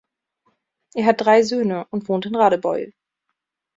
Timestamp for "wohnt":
2.09-2.25